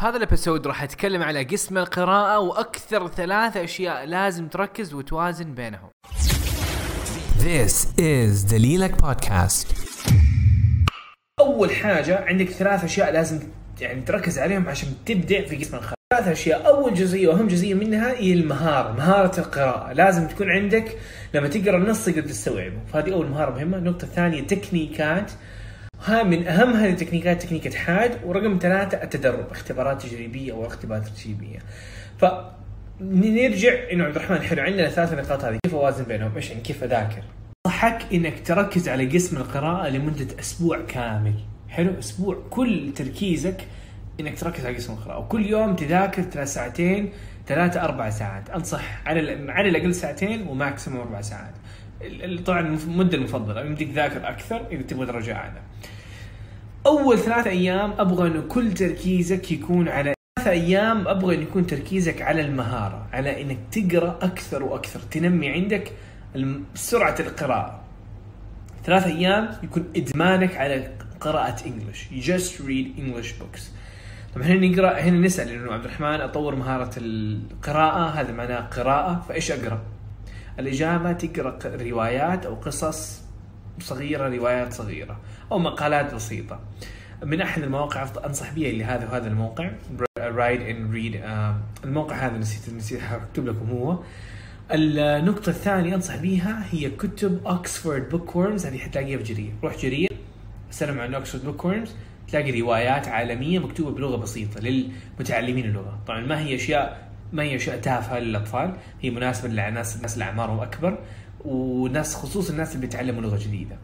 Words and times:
في 0.00 0.06
هذا 0.06 0.16
episode 0.16 0.66
راح 0.66 0.82
أتكلم 0.82 1.22
على 1.22 1.44
قسم 1.44 1.78
القراءة 1.78 2.38
وأكثر 2.38 3.08
ثلاث 3.08 3.56
أشياء 3.56 4.04
لازم 4.04 4.48
تركز 4.48 4.94
وتوازن 4.94 5.54
بينهم. 5.54 5.90
This 7.38 7.86
is 7.98 8.50
دليلك 8.50 9.02
بودكاست 9.02 9.66
أول 11.40 11.70
حاجة 11.70 12.24
عندك 12.24 12.48
ثلاث 12.48 12.84
أشياء 12.84 13.12
لازم 13.12 13.40
يعني 13.80 14.00
تركز 14.00 14.38
عليهم 14.38 14.68
عشان 14.68 14.88
تبدع 15.06 15.46
في 15.46 15.56
قسم 15.56 15.76
القراءة. 15.76 15.94
ثلاث 16.14 16.28
أشياء، 16.28 16.66
أول 16.66 16.94
جزئية 16.94 17.28
وأهم 17.28 17.46
جزئية 17.46 17.74
منها 17.74 18.12
هي 18.12 18.32
المهارة، 18.32 18.92
مهارة 18.92 19.40
القراءة، 19.40 19.92
لازم 19.92 20.26
تكون 20.26 20.50
عندك 20.50 20.98
لما 21.34 21.48
تقرأ 21.48 21.76
النص 21.76 22.04
تقدر 22.04 22.22
تستوعبه، 22.22 22.78
فهذه 22.92 23.12
أول 23.12 23.26
مهارة 23.26 23.50
مهمة، 23.50 23.78
النقطة 23.78 24.04
الثانية 24.04 24.46
techniques. 24.46 25.32
ها 26.04 26.22
من 26.22 26.46
أهم 26.46 26.72
هذه 26.72 26.90
التكنيكات 26.90 27.42
تكنيكة 27.42 27.78
حاد 27.78 28.18
ورقم 28.24 28.58
ثلاثة 28.62 29.02
التدرب 29.02 29.50
اختبارات 29.50 30.02
تجريبية 30.02 30.52
أو 30.52 30.66
اختبارات 30.66 31.08
تجريبية 31.08 31.58
ف 32.18 32.24
نرجع 33.00 33.72
إنه 33.92 34.04
عبد 34.04 34.16
الرحمن 34.16 34.42
حلو 34.42 34.62
عندنا 34.62 34.88
ثلاث 34.88 35.12
نقاط 35.12 35.44
هذه 35.44 35.58
كيف 35.64 35.74
أوازن 35.74 36.04
بينهم؟ 36.04 36.36
إيش 36.36 36.50
يعني؟ 36.50 36.62
كيف 36.62 36.84
أذاكر؟ 36.84 37.22
انصحك 37.66 38.14
إنك 38.14 38.46
تركز 38.46 38.88
على 38.88 39.06
قسم 39.06 39.36
القراءة 39.36 39.88
لمدة 39.88 40.26
أسبوع 40.40 40.80
كامل. 40.88 41.34
حلو؟ 41.68 41.98
أسبوع 41.98 42.42
كل 42.50 42.92
تركيزك 42.96 43.66
إنك 44.20 44.38
تركز 44.38 44.66
على 44.66 44.76
قسم 44.76 44.92
القراءة. 44.92 45.18
وكل 45.18 45.46
يوم 45.46 45.76
تذاكر 45.76 46.22
ثلاث 46.22 46.54
ساعتين 46.54 47.12
ثلاثة 47.46 47.84
أربع 47.84 48.10
ساعات. 48.10 48.50
أنصح 48.50 49.06
على 49.06 49.50
على 49.50 49.68
الأقل 49.68 49.94
ساعتين 49.94 50.46
وماكسيموم 50.46 51.00
أربع 51.00 51.20
ساعات. 51.20 51.54
طبعا 52.44 52.60
المدة 52.60 53.16
المفضلة 53.18 53.60
يمديك 53.60 53.90
تذاكر 53.90 54.28
أكثر 54.28 54.66
إذا 54.72 54.82
تبغى 54.82 55.06
درجة 55.06 55.36
أعلى 55.36 55.60
أول 56.86 57.18
ثلاث 57.18 57.46
أيام 57.46 57.92
أبغى 57.98 58.28
إنه 58.28 58.40
كل 58.40 58.74
تركيزك 58.74 59.52
يكون 59.52 59.88
على 59.88 60.14
ثلاث 60.36 60.48
أيام 60.48 61.08
أبغى 61.08 61.34
إنه 61.34 61.42
يكون 61.42 61.66
تركيزك 61.66 62.22
على 62.22 62.40
المهارة 62.40 63.06
على 63.12 63.42
إنك 63.42 63.58
تقرأ 63.72 64.18
أكثر 64.22 64.62
وأكثر 64.62 65.00
تنمي 65.00 65.48
عندك 65.48 65.92
سرعة 66.74 67.16
القراءة. 67.20 67.80
ثلاث 68.84 69.06
أيام 69.06 69.50
يكون 69.62 69.92
إدمانك 69.96 70.56
على 70.56 70.90
قراءة 71.20 71.66
انجلش 71.66 72.08
just 72.26 72.52
read 72.60 72.98
English 72.98 73.32
books. 73.40 73.62
طبعا 74.34 74.46
هنا 74.46 74.68
نقرأ 74.68 75.00
هنا 75.00 75.18
نسأل 75.26 75.48
إنه 75.48 75.72
عبد 75.72 75.84
الرحمن 75.84 76.20
أطور 76.20 76.54
مهارة 76.54 76.90
القراءة 76.96 78.10
هذا 78.10 78.32
معناه 78.32 78.60
قراءة 78.60 79.24
فإيش 79.28 79.50
أقرأ؟ 79.50 79.82
الإجابة 80.58 81.12
تقرأ 81.12 81.58
روايات 81.64 82.46
أو 82.46 82.54
قصص 82.54 83.22
صغيرة 83.80 84.28
روايات 84.28 84.72
صغيرة 84.72 85.20
أو 85.52 85.58
مقالات 85.58 86.14
بسيطة. 86.14 86.60
من 87.24 87.40
أحد 87.40 87.62
المواقع 87.62 88.06
أنصح 88.26 88.52
بها 88.52 88.70
اللي 88.70 88.84
هذا 88.84 89.08
وهذا 89.08 89.28
الموقع 89.28 89.70
Read 90.18 90.60
and 90.60 90.92
Read 90.92 91.20
الموقع 91.84 92.16
هذا 92.16 92.38
نسيت 92.38 92.74
نسيت 92.74 93.00
أكتب 93.12 93.46
لكم 93.46 93.70
هو. 93.70 93.98
النقطة 94.72 95.50
الثانية 95.50 95.94
أنصح 95.94 96.16
بها 96.16 96.64
هي 96.70 96.90
كتب 96.90 97.46
Oxford 97.46 98.08
Bookworms 98.08 98.66
هذه 98.66 98.78
حتلاقيها 98.78 99.18
في 99.18 99.22
جرير، 99.34 99.52
روح 99.62 99.76
جرير 99.76 100.12
سلم 100.70 101.00
عن 101.00 101.14
Oxford 101.14 101.44
Bookworms 101.44 101.94
تلاقي 102.30 102.60
روايات 102.60 103.08
عالمية 103.08 103.58
مكتوبة 103.58 103.90
بلغة 103.90 104.16
بسيطة 104.16 104.60
للمتعلمين 104.60 105.64
اللغة، 105.64 105.98
طبعا 106.06 106.20
ما 106.20 106.40
هي 106.40 106.54
اشياء 106.54 107.10
ما 107.32 107.42
هي 107.42 107.56
أشياء 107.56 107.80
تافهة 107.80 108.18
للأطفال، 108.18 108.72
هي 109.00 109.10
مناسبة 109.10 109.48
للناس 109.48 109.96
الناس 109.96 110.14
اللي 110.14 110.24
اعمارهم 110.24 110.60
أكبر. 110.60 110.98
وناس 111.44 112.14
خصوصا 112.14 112.52
الناس 112.52 112.74
اللي 112.74 112.86
بيتعلموا 112.86 113.22
لغة 113.22 113.38
جديدة. 113.38 113.76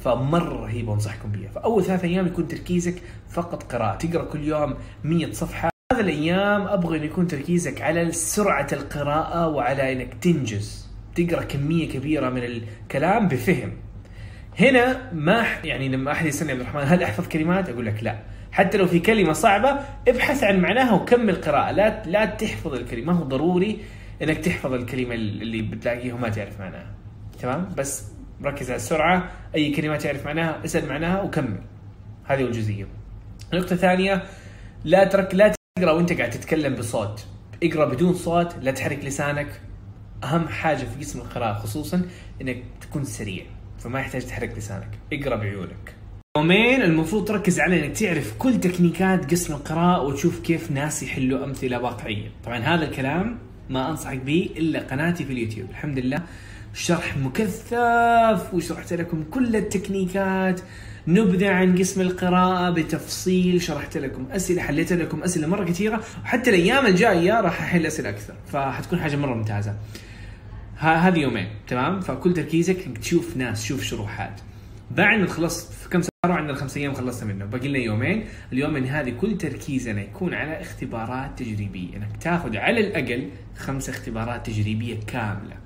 فمرة 0.00 0.64
رهيبة 0.64 0.94
انصحكم 0.94 1.32
بيها. 1.32 1.50
فأول 1.50 1.84
ثلاث 1.84 2.04
أيام 2.04 2.26
يكون 2.26 2.48
تركيزك 2.48 3.02
فقط 3.28 3.62
قراءة. 3.62 3.96
تقرأ 3.96 4.24
كل 4.24 4.44
يوم 4.44 4.74
100 5.04 5.32
صفحة. 5.32 5.70
هذا 5.92 6.00
الأيام 6.00 6.68
أبغى 6.68 6.98
ان 6.98 7.04
يكون 7.04 7.26
تركيزك 7.26 7.80
على 7.80 8.12
سرعة 8.12 8.66
القراءة 8.72 9.48
وعلى 9.48 9.92
إنك 9.92 10.14
تنجز. 10.14 10.88
تقرأ 11.14 11.42
كمية 11.42 11.88
كبيرة 11.88 12.30
من 12.30 12.42
الكلام 12.44 13.28
بفهم. 13.28 13.72
هنا 14.60 15.12
ما 15.12 15.46
يعني 15.64 15.88
لما 15.88 16.12
أحد 16.12 16.26
يسالني 16.26 16.52
عبد 16.52 16.60
الرحمن 16.60 16.82
هل 16.82 17.02
أحفظ 17.02 17.28
كلمات؟ 17.28 17.68
أقول 17.68 17.86
لك 17.86 18.02
لا. 18.02 18.18
حتى 18.52 18.78
لو 18.78 18.86
في 18.86 18.98
كلمة 18.98 19.32
صعبة 19.32 19.78
ابحث 20.08 20.44
عن 20.44 20.60
معناها 20.60 20.92
وكمل 20.92 21.34
قراءة. 21.34 21.70
لا 21.70 22.02
لا 22.06 22.24
تحفظ 22.24 22.74
الكلمة. 22.74 23.12
ما 23.12 23.18
هو 23.18 23.24
ضروري 23.24 23.80
إنك 24.22 24.38
تحفظ 24.38 24.72
الكلمة 24.72 25.14
اللي 25.14 25.62
بتلاقيها 25.62 26.14
وما 26.14 26.28
تعرف 26.28 26.60
معناها. 26.60 26.94
تمام؟ 27.42 27.68
بس 27.76 28.04
ركز 28.44 28.70
على 28.70 28.76
السرعة. 28.76 29.30
أي 29.54 29.70
كلمة 29.72 29.96
تعرف 29.96 30.26
معناها 30.26 30.64
اسأل 30.64 30.88
معناها 30.88 31.22
وكمل. 31.22 31.60
هذه 32.24 32.42
أول 32.42 32.52
جزئيه 32.52 32.86
النقطه 33.52 33.72
الثانية 33.72 34.22
لا 34.84 35.04
ترك 35.04 35.34
لا 35.34 35.54
تقرأ 35.78 35.92
وأنت 35.92 36.12
قاعد 36.12 36.30
تتكلم 36.30 36.74
بصوت. 36.74 37.26
اقرأ 37.62 37.84
بدون 37.84 38.14
صوت 38.14 38.56
لا 38.62 38.70
تحرك 38.70 39.04
لسانك. 39.04 39.60
أهم 40.24 40.48
حاجة 40.48 40.76
في 40.84 41.00
قسم 41.00 41.18
القراءة 41.18 41.58
خصوصا 41.58 42.02
إنك 42.40 42.62
تكون 42.80 43.04
سريع. 43.04 43.44
فما 43.78 44.00
يحتاج 44.00 44.26
تحرك 44.26 44.58
لسانك. 44.58 44.88
اقرأ 45.12 45.36
بعيونك. 45.36 45.94
يومين 46.36 46.82
المفروض 46.82 47.24
تركز 47.24 47.60
على 47.60 47.86
إنك 47.86 47.96
تعرف 47.96 48.34
كل 48.38 48.60
تكنيكات 48.60 49.30
قسم 49.30 49.54
القراءة 49.54 50.02
وتشوف 50.02 50.40
كيف 50.40 50.70
ناس 50.70 51.02
يحلوا 51.02 51.44
أمثلة 51.44 51.80
واقعية. 51.80 52.30
طبعا 52.44 52.58
هذا 52.58 52.84
الكلام 52.84 53.38
ما 53.70 53.90
أنصحك 53.90 54.18
به 54.18 54.50
إلا 54.56 54.80
قناتي 54.80 55.24
في 55.24 55.32
اليوتيوب، 55.32 55.70
الحمد 55.70 55.98
لله. 55.98 56.22
شرح 56.74 57.16
مكثف 57.16 58.54
وشرحت 58.54 58.92
لكم 58.92 59.24
كل 59.30 59.56
التكنيكات. 59.56 60.60
نبذة 61.08 61.48
عن 61.50 61.78
قسم 61.78 62.00
القراءة 62.00 62.70
بتفصيل. 62.70 63.62
شرحت 63.62 63.96
لكم 63.96 64.26
أسئلة 64.30 64.62
حليت 64.62 64.92
لكم 64.92 65.22
أسئلة 65.22 65.46
مرة 65.46 65.64
كثيرة. 65.64 66.02
وحتى 66.24 66.50
الأيام 66.50 66.86
الجاية 66.86 67.40
راح 67.40 67.62
أحل 67.62 67.86
أسئلة 67.86 68.08
أكثر. 68.08 68.34
فحتكون 68.52 69.00
حاجة 69.00 69.16
مرة 69.16 69.34
ممتازة. 69.34 69.74
هذه 70.78 71.18
يومين 71.18 71.48
تمام؟ 71.68 72.00
فكل 72.00 72.34
تركيزك 72.34 72.98
تشوف 72.98 73.36
ناس 73.36 73.62
تشوف 73.62 73.82
شروحات. 73.82 74.40
بعد 74.90 75.18
ما 75.18 75.26
تخلص 75.26 75.70
في 75.70 75.88
كم 75.88 76.02
ساعة 76.02 76.34
عندنا 76.34 76.54
خمس 76.54 76.76
أيام 76.76 76.94
خلصنا 76.94 77.32
منه. 77.32 77.44
باقي 77.44 77.68
لنا 77.68 77.78
يومين. 77.78 78.24
اليومين 78.52 78.84
هذه 78.84 79.10
كل 79.10 79.38
تركيزنا 79.38 80.02
يكون 80.02 80.34
على 80.34 80.60
اختبارات 80.60 81.38
تجريبية. 81.38 81.96
إنك 81.96 82.16
تاخذ 82.20 82.56
على 82.56 82.80
الأقل 82.80 83.30
خمس 83.56 83.88
اختبارات 83.88 84.46
تجريبية 84.46 85.00
كاملة. 85.06 85.56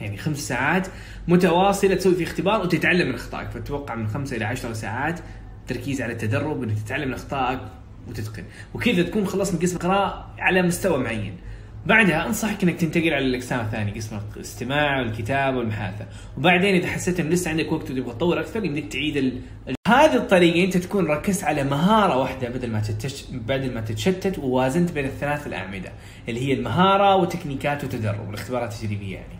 يعني 0.00 0.16
خمس 0.16 0.38
ساعات 0.38 0.86
متواصلة 1.28 1.94
تسوي 1.94 2.14
في 2.14 2.24
اختبار 2.24 2.60
وتتعلم 2.60 3.08
من 3.08 3.14
أخطائك. 3.14 3.50
فتتوقع 3.50 3.94
من 3.94 4.08
خمسة 4.08 4.36
إلى 4.36 4.44
عشر 4.44 4.72
ساعات 4.72 5.20
تركيز 5.66 6.02
على 6.02 6.12
التدرب 6.12 6.62
إنك 6.62 6.78
تتعلم 6.78 7.08
من 7.08 7.14
أخطائك 7.14 7.60
وتتقن. 8.08 8.44
وكذا 8.74 9.02
تكون 9.02 9.26
خلصت 9.26 9.62
قسم 9.62 9.76
القراءه 9.76 10.34
على 10.38 10.62
مستوى 10.62 10.98
معين. 10.98 11.36
بعدها 11.86 12.26
أنصحك 12.26 12.62
إنك 12.62 12.80
تنتقل 12.80 13.14
على 13.14 13.26
الأقسام 13.26 13.60
الثانية 13.60 13.94
قسم 13.94 14.20
الاستماع 14.36 14.98
والكتابة 15.00 15.58
والمحادثة. 15.58 16.06
وبعدين 16.38 16.74
إذا 16.74 16.86
حسيت 16.86 17.20
انه 17.20 17.28
لسه 17.28 17.50
عندك 17.50 17.72
وقت 17.72 17.90
وتبغى 17.90 18.12
تطور 18.12 18.40
أكثر 18.40 18.64
يمديك 18.64 18.92
تعيد 18.92 19.16
ال... 19.16 19.40
هذه 19.88 20.16
الطريقة. 20.16 20.64
أنت 20.64 20.76
تكون 20.76 21.06
ركزت 21.06 21.44
على 21.44 21.64
مهارة 21.64 22.16
واحدة 22.16 22.48
بدل 22.48 22.70
ما 22.70 22.80
تتش... 22.80 23.24
بدل 23.30 23.74
ما 23.74 23.80
تتشتت 23.80 24.38
ووازنت 24.38 24.92
بين 24.92 25.04
الثلاث 25.04 25.46
الأعمدة 25.46 25.92
اللي 26.28 26.48
هي 26.48 26.52
المهارة 26.52 27.16
وتكنيكات 27.16 27.84
وتدرب 27.84 28.26
والاختبارات 28.26 28.72
التجريبيه 28.72 29.14
يعني. 29.14 29.38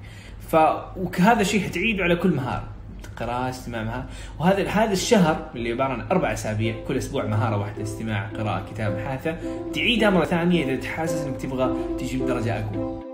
ف 0.49 0.55
وهذا 0.97 1.41
الشيء 1.41 1.61
حتعيده 1.61 2.05
على 2.05 2.17
كل 2.17 2.31
مهارة. 2.31 2.69
قراءة 3.17 3.51
استماع 3.51 3.83
مهارة. 3.83 4.07
وهذا 4.41 4.69
هذا 4.69 4.93
الشهر 4.93 5.51
اللي 5.55 5.73
عبارة 5.73 5.93
عن 5.93 6.01
أربع 6.01 6.33
أسابيع 6.33 6.75
كل 6.89 6.97
أسبوع 6.97 7.25
مهارة 7.27 7.57
واحدة 7.57 7.83
استماع 7.83 8.29
قراءة 8.39 8.65
كتاب 8.75 8.99
محادثة 8.99 9.37
تعيدها 9.75 10.11
مرة 10.11 10.25
ثانية 10.25 10.65
إذا 10.65 10.77
تحاسس 10.77 11.27
إنك 11.27 11.37
تبغى 11.37 11.77
تجيب 11.99 12.27
درجة 12.27 12.59
أقوى. 12.59 13.14